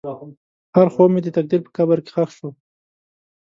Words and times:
هر 0.75 0.87
خوب 0.93 1.09
مې 1.13 1.21
د 1.23 1.27
تقدیر 1.37 1.61
په 1.65 1.71
قبر 1.77 1.97
کې 2.05 2.09
ښخ 2.15 2.29
شو. 2.37 2.49